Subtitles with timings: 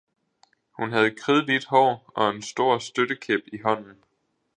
[0.77, 4.03] Hun havde kridhvidt hår og en stor støttekæp i hånden.